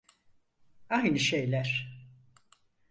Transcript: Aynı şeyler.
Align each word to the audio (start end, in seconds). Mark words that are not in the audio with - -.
Aynı 0.89 1.19
şeyler. 1.19 1.93